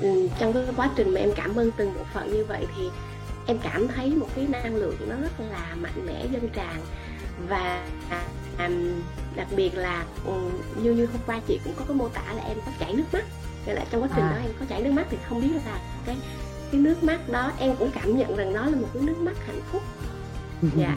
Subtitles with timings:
[0.00, 2.82] ừ, trong cái quá trình mà em cảm ơn từng bộ phận như vậy thì
[3.46, 6.80] em cảm thấy một cái năng lượng nó rất là mạnh mẽ dân tràn.
[7.48, 8.70] Và à,
[9.36, 10.32] đặc biệt là ừ,
[10.82, 13.04] như như hôm qua chị cũng có cái mô tả là em có chảy nước
[13.12, 13.24] mắt.
[13.66, 14.32] Nghĩa là trong quá trình à.
[14.32, 16.16] đó em có chảy nước mắt thì không biết là cái
[16.72, 19.36] cái nước mắt đó em cũng cảm nhận rằng đó là một cái nước mắt
[19.46, 19.82] hạnh phúc.
[20.76, 20.96] Dạ.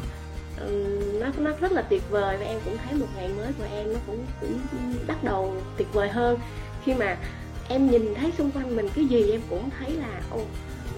[1.19, 3.93] Nó nó rất là tuyệt vời và em cũng thấy một ngày mới của em
[3.93, 4.59] nó cũng cũng
[5.07, 6.39] bắt đầu tuyệt vời hơn.
[6.83, 7.17] Khi mà
[7.69, 10.47] em nhìn thấy xung quanh mình cái gì em cũng thấy là ô uh,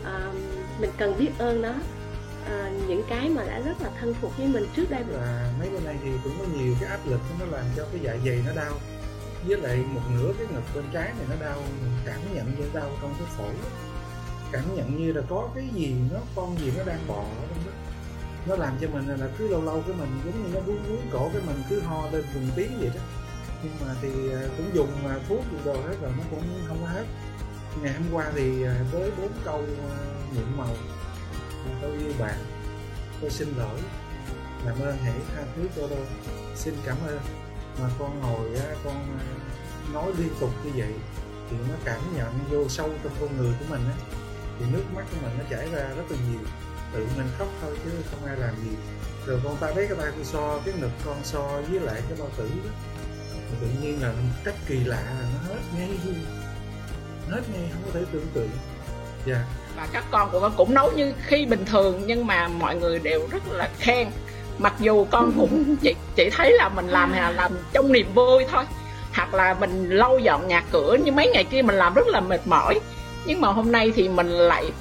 [0.04, 0.32] ờ,
[0.80, 1.74] mình cần biết ơn nó.
[2.42, 5.04] Uh, những cái mà đã rất là thân thuộc với mình trước đây.
[5.04, 8.02] Và mấy bên nay thì cũng có nhiều cái áp lực nó làm cho cái
[8.04, 8.74] dạ dày nó đau.
[9.48, 11.64] Với lại một nửa cái ngực bên trái này nó đau
[12.06, 13.54] cảm nhận như đau trong cái phổi.
[14.52, 17.66] Cảm nhận như là có cái gì nó con gì nó đang bò ở trong
[17.66, 17.72] đó.
[18.48, 21.10] Nó làm cho mình là cứ lâu lâu cái mình giống như nó vướng vướng
[21.12, 23.02] cổ cái mình cứ ho lên vùng tiếng vậy đó
[23.64, 26.78] nhưng mà thì à, cũng dùng à, thuốc dùng đồ hết rồi, nó cũng không
[26.82, 27.06] có hết.
[27.82, 29.64] Ngày hôm qua thì à, với bốn câu
[30.36, 30.76] nhuộm màu.
[31.82, 32.38] Tôi yêu bạn.
[33.22, 33.80] Tôi xin lỗi.
[34.66, 36.06] Làm ơn hãy tha thứ cho tôi.
[36.56, 37.20] Xin cảm ơn.
[37.82, 38.50] Mà con ngồi
[38.84, 39.20] con
[39.94, 40.94] nói liên tục như vậy
[41.50, 43.96] thì nó cảm nhận vô sâu trong con người của mình á.
[44.60, 46.42] Thì nước mắt của mình nó chảy ra rất là nhiều.
[46.94, 48.72] Tự mình khóc thôi chứ không ai làm gì.
[49.26, 52.18] Rồi con ta lấy cái tay tôi so, cái ngực con so với lại cái
[52.20, 52.72] bao tử đó
[53.62, 54.14] tự nhiên là
[54.44, 56.16] cách kỳ lạ là nó hết ngay luôn
[57.30, 58.50] hết ngay không có thể tưởng tượng.
[59.26, 59.34] Dạ.
[59.36, 59.48] Yeah.
[59.76, 63.00] và các con của con cũng nấu như khi bình thường nhưng mà mọi người
[63.00, 64.08] đều rất là khen.
[64.58, 68.46] Mặc dù con cũng chỉ chỉ thấy là mình làm là làm trong niềm vui
[68.52, 68.64] thôi
[69.14, 72.20] hoặc là mình lau dọn nhà cửa như mấy ngày kia mình làm rất là
[72.20, 72.80] mệt mỏi.
[73.26, 74.72] Nhưng mà hôm nay thì mình lại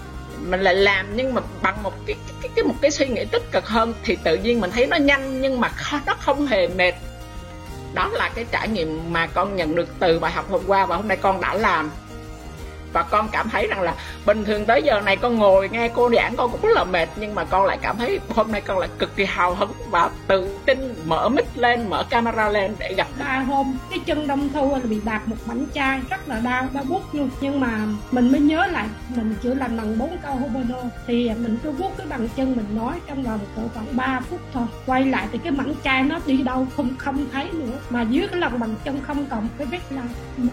[0.40, 3.52] mình lại làm nhưng mà bằng một cái, cái, cái một cái suy nghĩ tích
[3.52, 5.72] cực hơn thì tự nhiên mình thấy nó nhanh nhưng mà
[6.06, 6.94] nó không hề mệt
[7.94, 10.96] đó là cái trải nghiệm mà con nhận được từ bài học hôm qua và
[10.96, 11.90] hôm nay con đã làm
[12.92, 13.94] và con cảm thấy rằng là
[14.26, 17.08] bình thường tới giờ này con ngồi nghe cô giảng con cũng rất là mệt
[17.16, 20.10] nhưng mà con lại cảm thấy hôm nay con lại cực kỳ hào hứng và
[20.26, 23.06] tự tin mở mic lên mở camera lên để gặp.
[23.18, 26.66] Ba hôm cái chân đông thu là bị đạp một mảnh chai rất là đau
[26.72, 27.30] đau bút luôn.
[27.40, 28.86] Nhưng mà mình mới nhớ lại
[29.16, 32.76] mình chữa lành bằng bốn câu hobono thì mình cứ vuốt cái bằng chân mình
[32.76, 34.64] nói trong vòng cỡ khoảng 3 phút thôi.
[34.86, 37.78] Quay lại thì cái mảnh chai nó đi đâu không không thấy nữa.
[37.90, 40.04] Mà dưới cái lòng bằng chân không còn cái vết nào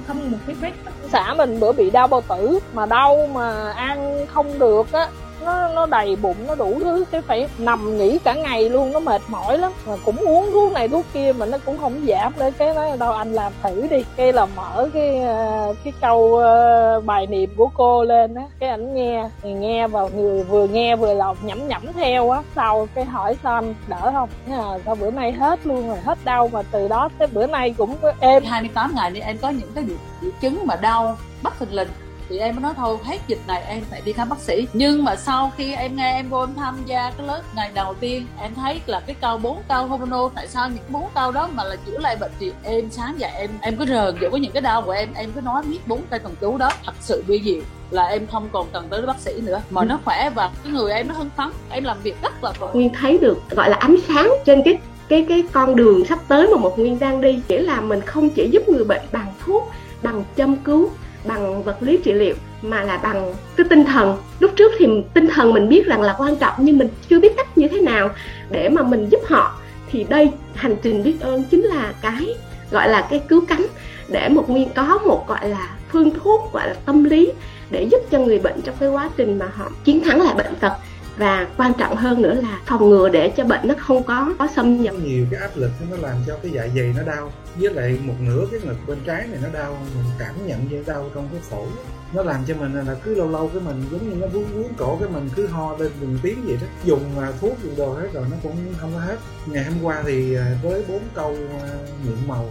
[0.08, 0.72] không một cái vết.
[1.12, 5.08] Xã mình bữa bị đau bao tử mà đau mà ăn không được á
[5.48, 9.00] nó nó đầy bụng nó đủ thứ cái phải nằm nghỉ cả ngày luôn nó
[9.00, 9.72] mệt mỏi lắm.
[9.88, 12.98] Mà cũng uống thuốc này thuốc kia mà nó cũng không giảm nữa cái nói
[12.98, 14.06] đâu anh làm thử đi.
[14.16, 18.70] Cái là mở cái ờ, cái câu ờ, bài niệm của cô lên á cái
[18.70, 22.42] ảnh nghe thì nghe vào người vừa nghe vừa lòng nhẩm nhẩm theo á.
[22.56, 24.30] Sau cái hỏi sao anh đỡ không?
[24.52, 27.76] À, sao bữa nay hết luôn rồi hết đau mà từ đó tới bữa nay
[27.78, 28.44] cũng êm.
[28.44, 29.84] 28 ngày đi em có những cái
[30.22, 31.88] triệu chứng mà đau bất thình lình
[32.30, 34.68] thì em mới nói thôi hết dịch này em phải đi khám bác sĩ.
[34.74, 37.94] Nhưng mà sau khi em nghe em vô em tham gia cái lớp ngày đầu
[37.94, 41.50] tiên em thấy là cái câu bốn câu homono tại sao những bốn câu đó
[41.54, 44.40] mà là chữa lại bệnh thì em sáng dậy em em cứ rờn giữa với
[44.40, 45.10] những cái đau của em.
[45.16, 48.28] Em cứ nói biết bốn cây thần chú đó thật sự bi diệu là em
[48.28, 49.62] không còn cần tới bác sĩ nữa.
[49.70, 52.52] Mà nó khỏe và cái người em nó hưng phấn em làm việc rất là
[52.60, 54.78] tốt nguyên thấy được gọi là ánh sáng trên cái
[55.08, 57.42] cái cái con đường sắp tới mà một nguyên đang đi.
[57.48, 59.72] Nghĩa là mình không chỉ giúp người bệnh bằng thuốc
[60.04, 60.90] bằng châm cứu
[61.28, 64.18] bằng vật lý trị liệu mà là bằng cái tinh thần.
[64.40, 67.34] Lúc trước thì tinh thần mình biết rằng là quan trọng, nhưng mình chưa biết
[67.38, 68.10] cách như thế nào
[68.50, 69.60] để mà mình giúp họ.
[69.92, 72.36] Thì đây, hành trình biết ơn chính là cái
[72.72, 73.66] gọi là cái cứu cánh
[74.08, 77.32] để một nguyên, có một gọi là phương thuốc, gọi là tâm lý
[77.70, 80.56] để giúp cho người bệnh trong cái quá trình mà họ chiến thắng lại bệnh
[80.56, 80.72] tật
[81.18, 84.48] và quan trọng hơn nữa là phòng ngừa để cho bệnh nó không có có
[84.56, 84.96] xâm nhập.
[85.04, 88.14] Nhiều cái áp lực nó làm cho cái dạ dày nó đau, với lại một
[88.20, 91.42] nửa cái ngực bên trái này nó đau, mình cảm nhận như đau trong cái
[91.50, 91.68] phổi.
[92.14, 94.74] Nó làm cho mình là cứ lâu lâu cái mình giống như nó vướng vướng
[94.78, 96.68] cổ cái mình, cứ ho lên từng tiếng vậy đó.
[96.84, 99.18] Dùng à, thuốc dùng đồ hết rồi nó cũng không có hết.
[99.46, 101.70] Ngày hôm qua thì à, với bốn câu à,
[102.06, 102.50] nhuộm màu,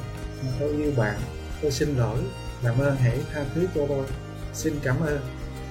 [0.60, 1.15] tôi yêu bạn,
[1.62, 2.19] tôi xin lỗi,
[2.62, 4.04] làm ơn hãy tha thứ cho tôi.
[4.54, 5.19] Xin cảm ơn.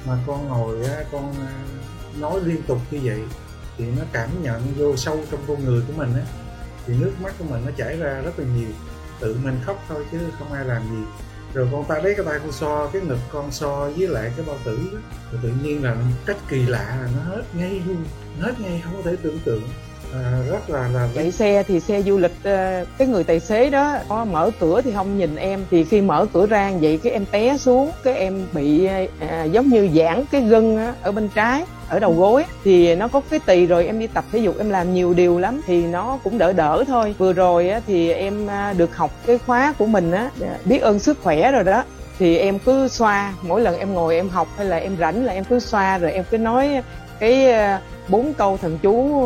[0.08, 0.78] Mà con ngồi
[1.12, 1.34] con
[2.20, 3.20] nói liên tục như vậy
[3.78, 6.22] thì nó cảm nhận vô sâu trong con người của mình á
[6.88, 8.70] thì nước mắt của mình nó chảy ra rất là nhiều.
[9.20, 11.04] Tự mình khóc thôi chứ không ai làm gì.
[11.54, 14.46] Rồi con ta lấy cái tay con so cái ngực con so với lại cái
[14.46, 15.00] bao tử đó
[15.32, 15.96] rồi tự nhiên là
[16.26, 18.04] cách kỳ lạ là nó hết ngay luôn
[18.40, 19.64] hết ngay không có thể tưởng tượng.
[20.14, 23.70] À, rất là là chạy xe thì xe du lịch ờ, cái người tài xế
[23.70, 27.14] đó có mở cửa thì không nhìn em thì khi mở cửa ra vậy cái
[27.14, 28.86] em té xuống cái em bị
[29.20, 33.08] à, giống như giãn cái gân á, ở bên trái ở đầu gối thì nó
[33.08, 35.88] có cái tỳ rồi em đi tập thể dục em làm nhiều điều lắm thì
[35.88, 37.16] nó cũng đỡ đỡ thôi.
[37.18, 40.30] Vừa rồi á, thì em à, được học cái khóa của mình á
[40.66, 41.84] biết ơn sức khỏe rồi đó.
[42.20, 45.34] Thì em cứ xoa mỗi lần em ngồi em học hay là em rảnh là
[45.34, 46.82] em cứ xoa rồi em cứ nói
[47.20, 49.22] cái ờ, bốn câu thần chú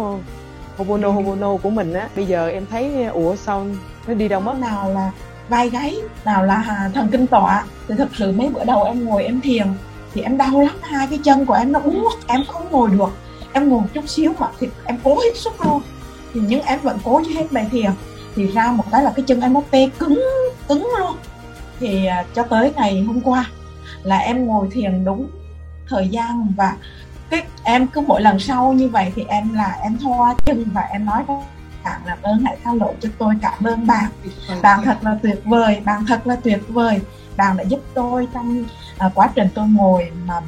[0.77, 1.11] Hobono Ừ.
[1.11, 2.09] Hobono của mình á.
[2.15, 3.65] Bây giờ em thấy ủa sao
[4.07, 4.59] nó đi đâu mất?
[4.59, 5.11] Nào là
[5.49, 9.23] vai gáy nào là thần kinh tọa thì thật sự mấy bữa đầu em ngồi
[9.23, 9.67] em thiền
[10.13, 13.17] thì em đau lắm hai cái chân của em nó uống em không ngồi được.
[13.53, 15.81] Em ngồi chút xíu mà thì em cố hết sức luôn.
[16.33, 17.91] Thì nhưng em vẫn cố chứ hết bài thiền
[18.35, 20.23] thì ra một cái là cái chân em nó tê cứng
[20.67, 21.15] cứng luôn.
[21.79, 23.45] Thì à, cho tới ngày hôm qua
[24.03, 25.27] là em ngồi thiền đúng
[25.87, 26.75] thời gian và
[27.29, 30.81] cái em cứ mỗi lần sau như vậy thì em là em thoa chân và
[30.81, 31.37] em nói với
[31.83, 34.09] bạn làm ơn hãy tha lỗi cho tôi cảm ơn bạn.
[34.61, 36.99] Bạn thật là tuyệt vời bạn thật là tuyệt vời.
[37.37, 38.63] Bạn đã giúp tôi trong
[38.99, 40.41] à, quá trình tôi ngồi mà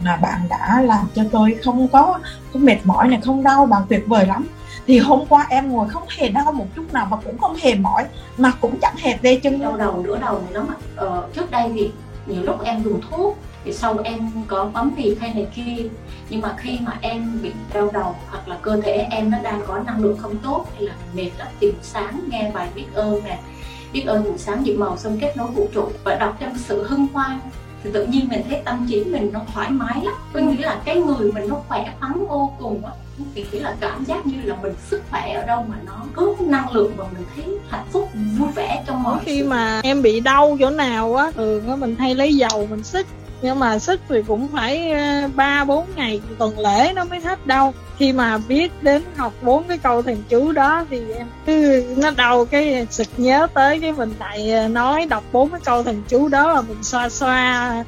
[0.00, 2.18] mà bạn đã làm cho tôi không có
[2.52, 4.46] không mệt mỏi này không đau bạn tuyệt vời lắm.
[4.86, 7.74] Thì hôm qua em ngồi không hề đau một chút nào và cũng không hề
[7.74, 8.04] mỏi
[8.38, 9.60] mà cũng chẳng hề tê chân.
[9.60, 11.90] Đau đầu nửa đầu này lắm ạ ờ, trước đây thì
[12.26, 15.88] nhiều lúc em dùng thuốc thì sau em có bấm thì hay này kia
[16.30, 19.62] nhưng mà khi mà em bị đau đầu hoặc là cơ thể em nó đang
[19.66, 23.24] có năng lượng không tốt hay là mệt lắm thì sáng nghe bài biết ơn
[23.24, 23.38] nè.
[23.92, 26.86] Biết ơn buổi sáng dịu màu xong kết nối vũ trụ và đọc trong sự
[26.86, 27.40] hân hoan
[27.84, 30.14] thì tự nhiên mình thấy tâm trí mình nó thoải mái lắm.
[30.32, 32.92] Có nghĩa là cái người mình nó khỏe khoắn vô cùng á
[33.34, 36.34] thì nghĩ là cảm giác như là mình sức khỏe ở đâu mà nó có
[36.40, 38.08] năng lượng và mình thấy hạnh phúc
[38.38, 39.48] vui vẻ trong mọi khi sự.
[39.48, 43.06] mà em bị đau chỗ nào á thường á mình hay lấy dầu mình xích
[43.42, 47.46] nhưng mà sức thì cũng phải ờ, ba bốn ngày tuần lễ nó mới hết
[47.46, 51.84] đau khi mà biết đến học bốn cái câu thần chú đó thì em cứ
[51.96, 55.82] nó đau cái sực nhớ tới cái mình lại ờ, nói đọc bốn cái câu
[55.82, 57.84] thần chú đó là mình xoa xoa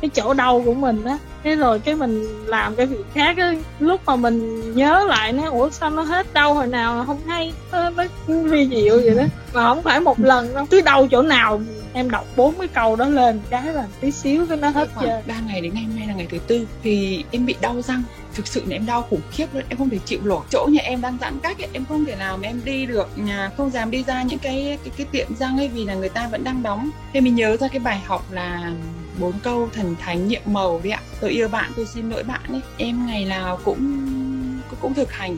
[0.00, 1.18] cái chỗ đau của mình á.
[1.44, 5.50] Thế rồi cái mình làm cái việc khác á lúc mà mình nhớ lại nó
[5.50, 7.52] ủa sao nó hết đau hồi nào không hay?
[7.72, 9.22] Nó, nó vi diệu vậy đó.
[9.52, 11.60] Mà không phải một lần đâu cứ đau chỗ nào
[11.92, 15.10] em đọc bốn cái câu đó lên cái là tí xíu cái nó hết trơn.
[15.26, 18.02] 3 ngày đến ngày hôm nay là ngày thứ tư thì em bị đau răng.
[18.34, 20.40] Thực sự là em đau khủng khiếp luôn em không thể chịu nổi.
[20.50, 23.08] Chỗ nhà em đang giãn cách ấy, em không thể nào mà em đi được
[23.16, 26.08] nhà không dám đi ra những cái cái, cái tiệm răng ấy vì là người
[26.08, 26.90] ta vẫn đang đóng.
[27.12, 28.72] Thế mình nhớ ra cái bài học là
[29.20, 31.00] bốn câu thần thánh nhiệm màu đấy ạ.
[31.20, 32.60] Tôi yêu bạn tôi xin lỗi bạn ấy.
[32.76, 34.08] Em ngày nào cũng,
[34.80, 35.36] cũng thực hành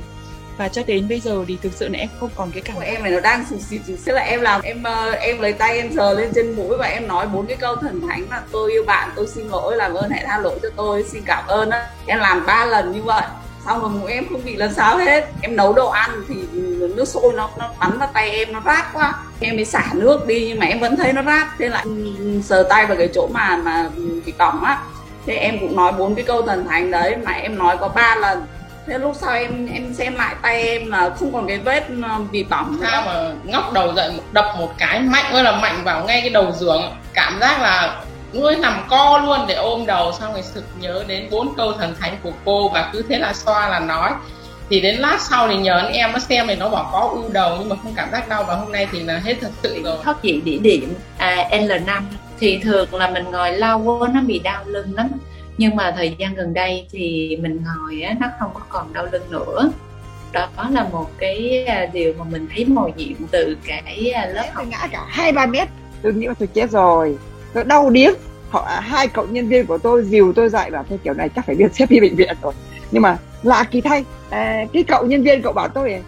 [0.61, 2.83] và cho đến bây giờ thì thực sự là em không còn cái cảm của
[2.83, 4.15] em này nó đang sụt sụt xịt.
[4.15, 7.09] Là em làm em ờ, em lấy tay em sờ lên trên mũi và em
[7.09, 10.11] nói bốn cái câu thần thánh là tôi yêu bạn tôi xin lỗi làm ơn
[10.11, 11.89] hãy tha lỗi cho tôi xin cảm ơn á.
[12.07, 13.23] Em làm ba lần như vậy.
[13.67, 15.29] Xong rồi mũi em không bị lần sao hết.
[15.43, 16.35] Em nấu đồ ăn thì
[16.97, 19.15] nước sôi nó nó bắn vào tay em nó rát quá.
[19.41, 21.47] Em mới xả nước đi nhưng mà em vẫn thấy nó rát.
[21.59, 21.87] Thế lại
[22.45, 23.89] sờ tay vào cái chỗ mà mà
[24.27, 24.79] bị bỏng á.
[25.27, 28.17] Thế em cũng nói bốn cái câu thần thánh đấy mà em nói có ba
[28.17, 28.47] lần
[28.91, 32.21] thế lúc sau em em xem lại tay em là không còn cái vết ờ,
[32.33, 36.05] bị bỏng sao mà ngóc đầu dậy đập một cái mạnh ơi là mạnh vào
[36.05, 36.83] ngay cái đầu giường.
[37.15, 38.03] Cảm giác là
[38.35, 41.95] nuôi nằm co luôn để ôm đầu xong rồi sực nhớ đến bốn câu thần
[42.01, 44.11] thánh của cô và cứ thế là xoa là nói.
[44.71, 47.29] Thì đến lát sau thì nhờ anh em nó xem thì nó bảo có u
[47.33, 48.45] đầu nhưng mà không cảm giác đau.
[48.45, 49.97] Và hôm nay thì là hết thật sự rồi.
[50.05, 52.03] Thoát vị đĩa điểm à, L5
[52.41, 55.09] thì thường là mình ngồi lâu quá nó bị đau lưng lắm
[55.61, 59.07] nhưng mà thời gian gần đây thì mình ngồi á, nó không có còn đau
[59.13, 59.73] lưng nữa.
[60.33, 64.45] Đó là một cái à, điều mà mình thấy màu nhiệm từ cái à, lớp
[64.55, 64.67] học.
[64.69, 65.69] ngã cả hai ba mét.
[66.03, 67.19] Tôi nghĩ là tôi chết rồi.
[67.55, 68.17] Tôi đau điếc.
[68.51, 71.47] Họ hai cậu nhân viên của tôi dìu tôi dậy và thôi kiểu này chắc
[71.47, 72.53] phải đưa xếp đi bệnh viện rồi.
[72.91, 76.03] Nhưng mà lạ kỳ thay à, cái cậu nhân viên cậu bảo tôi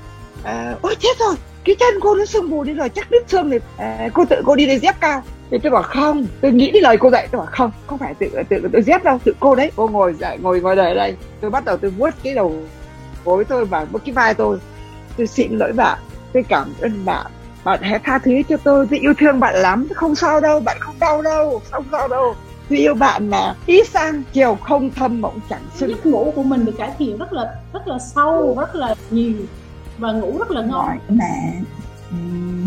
[0.45, 1.35] à, ôi chết rồi.
[1.65, 4.43] Cái chân cô nó sưng mù đi rồi chắc đứt xương thì à, cô tự
[4.45, 7.29] cô đi lấy dép cao thì tôi bảo không tôi nghĩ đến lời cô dạy
[7.31, 9.73] tôi bảo không không phải tự tự tôi dép đâu tự cô đấy.
[9.77, 11.17] Cô ngồi dậy ngồi ngồi đợi đây.
[11.41, 12.55] Tôi bắt đầu tôi vuốt cái đầu
[13.25, 14.59] gối tôi và vuốt cái vai tôi.
[15.17, 15.99] Tôi xin lỗi bạn
[16.33, 17.27] tôi cảm ơn bạn.
[17.65, 19.89] Bạn hãy tha thứ cho tôi tôi yêu thương bạn lắm.
[19.95, 22.35] Không sao đâu bạn không đau đâu không sao đâu.
[22.69, 23.55] Tôi yêu bạn mà.
[23.67, 27.19] Ít sang chiều không thâm mộng chẳng sưng giấc ngủ của mình được cải thiện
[27.19, 29.35] rất là rất là sâu rất là nhiều
[29.99, 30.99] và ngủ rất là ngon.
[31.09, 31.61] Mẹ.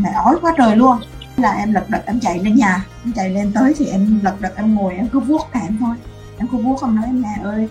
[0.04, 0.98] Mẹ ói quá trời luôn
[1.38, 2.86] là em lật đật em chạy lên nhà.
[3.06, 5.78] Em chạy lên tới thì em lật đật em ngồi, em cứ vuốt cả em
[5.80, 5.96] thôi.
[6.38, 7.70] Em cứ vuốt không nói mẹ ơi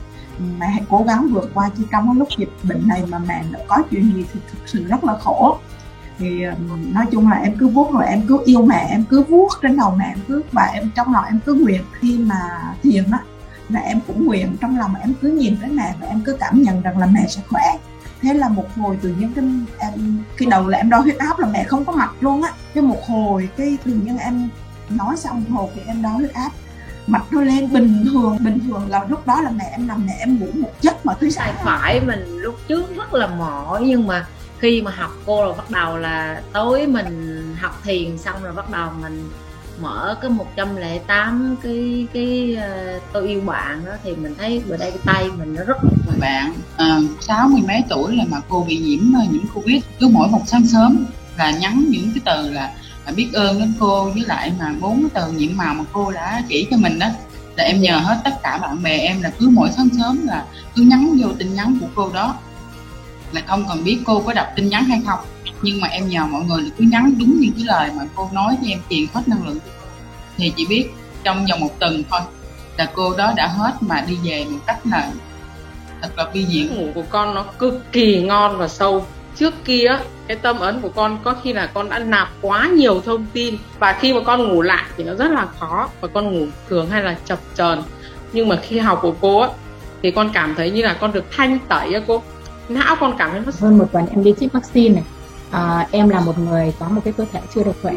[0.58, 3.44] mẹ hãy cố gắng vượt qua chứ trong cái lúc dịch bệnh này mà mẹ
[3.52, 5.58] đã có chuyện gì thì thực sự rất là khổ.
[6.18, 6.44] Thì
[6.92, 9.76] nói chung là em cứ vuốt rồi em cứ yêu mẹ, em cứ vuốt trên
[9.76, 12.40] đầu mẹ em cứ, và em trong lòng em cứ nguyện khi mà
[12.82, 13.18] thiền á,
[13.68, 16.62] là em cũng nguyện trong lòng em cứ nhìn tới mẹ và em cứ cảm
[16.62, 17.78] nhận rằng là mẹ sẽ khỏe
[18.24, 19.44] thế là một hồi tự nhiên cái
[19.78, 22.52] em khi đầu là em đo huyết áp là mẹ không có mặt luôn á.
[22.74, 24.48] Cái một hồi cái tự nhiên em
[24.90, 26.50] nói xong một hồi thì em đo huyết áp
[27.06, 30.16] mặt nó lên bình thường bình thường là lúc đó là mẹ em nằm mẹ
[30.18, 33.84] em ngủ một giấc mà thứ tay sáu phải mình lúc trước rất là mỏi
[33.86, 34.26] nhưng mà
[34.58, 38.70] khi mà học cô rồi bắt đầu là tối mình học thiền xong rồi bắt
[38.70, 39.30] đầu mình
[39.80, 44.90] mở cái 108 cái cái uh, tôi yêu bạn đó thì mình thấy bữa đây
[44.90, 48.64] cái tay mình nó rất là bạn sáu sáu mươi mấy tuổi là mà cô
[48.68, 52.50] bị nhiễm ờ, nhiễm covid cứ mỗi một sáng sớm là nhắn những cái từ
[52.50, 52.70] là,
[53.06, 56.12] là biết ơn đến cô với lại mà bốn cái từ nhiệm màu mà cô
[56.12, 57.06] đã chỉ cho mình đó
[57.56, 60.44] là em nhờ hết tất cả bạn bè em là cứ mỗi sáng sớm là
[60.74, 62.34] cứ nhắn vô tin nhắn của cô đó.
[63.32, 65.18] Là không cần biết cô có đọc tin nhắn hay không
[65.62, 68.28] nhưng mà em nhờ mọi người là cứ nhắn đúng những cái lời mà cô
[68.32, 69.58] nói cho em truyền hết năng lượng.
[70.36, 70.88] Thì chỉ biết
[71.24, 72.20] trong vòng một tuần thôi
[72.76, 75.10] là cô đó đã hết mà đi về một cách là
[76.02, 76.66] thật là vi diệu.
[76.76, 79.06] Ngủ của con nó cực kỳ ngon và sâu.
[79.36, 83.00] Trước kia cái tâm ấn của con có khi là con đã nạp quá nhiều
[83.00, 86.32] thông tin và khi mà con ngủ lại thì nó rất là khó và con
[86.32, 87.82] ngủ thường hay là chập chờn.
[88.32, 89.48] Nhưng mà khi học của cô á
[90.02, 92.22] thì con cảm thấy như là con được thanh tẩy á cô.
[92.68, 95.04] Não con cảm thấy nó hơn một tuần em đi chích vaccine này
[95.54, 97.94] à, em là một người có một cái cơ thể chưa được khỏe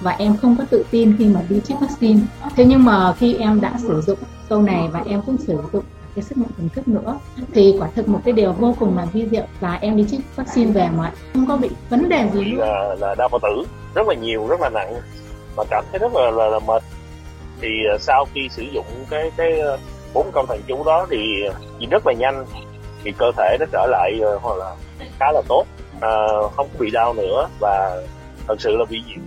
[0.00, 2.20] và em không có tự tin khi mà đi chích vaccine.
[2.56, 5.82] Thế nhưng mà khi em đã sử dụng câu này và em cũng sử dụng
[6.14, 7.18] cái sức mạnh thần thức nữa
[7.54, 10.20] thì quả thực một cái điều vô cùng là vi diệu là em đi chích
[10.36, 12.60] vaccine về mà không có bị vấn đề gì luôn.
[12.60, 13.64] là, là đau bao tử
[13.94, 14.94] rất là nhiều rất là nặng
[15.56, 16.82] mà cảm thấy rất là là, là mệt.
[17.60, 19.76] Thì à, sau khi sử dụng cái cái à,
[20.14, 21.42] bốn câu thần chú đó thì
[21.80, 22.44] thì rất là nhanh
[23.04, 24.76] thì cơ thể nó trở lại à, hoặc là
[25.18, 25.64] khá là tốt
[26.00, 28.02] Ờ, không có bị đau nữa và
[28.48, 29.24] thật sự là bị diệu